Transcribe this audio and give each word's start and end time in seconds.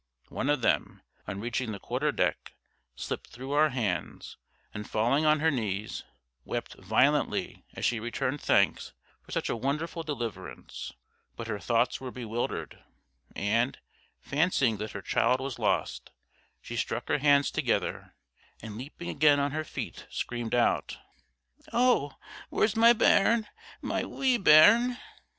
One 0.29 0.49
of 0.49 0.63
them, 0.63 1.03
on 1.27 1.39
reaching 1.41 1.73
the 1.73 1.79
quarterdeck, 1.79 2.55
slipped 2.95 3.29
through 3.29 3.51
our 3.51 3.69
hands, 3.69 4.35
and 4.73 4.89
falling 4.89 5.27
on 5.27 5.41
her 5.41 5.51
knees, 5.51 6.05
wept 6.43 6.73
violently 6.79 7.65
as 7.75 7.85
she 7.85 7.99
returned 7.99 8.41
thanks 8.41 8.93
for 9.21 9.31
such 9.31 9.47
a 9.47 9.55
wonderful 9.55 10.01
deliverance; 10.01 10.91
but 11.35 11.45
her 11.45 11.59
thoughts 11.59 12.01
were 12.01 12.09
bewildered, 12.09 12.83
and, 13.35 13.77
fancying 14.19 14.77
that 14.77 14.93
her 14.93 15.03
child 15.03 15.39
was 15.39 15.59
lost, 15.59 16.09
she 16.63 16.75
struck 16.75 17.07
her 17.07 17.19
hands 17.19 17.51
together, 17.51 18.15
and 18.59 18.77
leaping 18.79 19.09
again 19.09 19.39
on 19.39 19.51
her 19.51 19.63
feet, 19.63 20.07
screamed 20.09 20.55
out, 20.55 20.97
"Oh! 21.71 22.15
where's 22.49 22.75
my 22.75 22.91
bairn 22.91 23.45
my 23.83 24.03
wee 24.03 24.37
bairn?" 24.39 24.97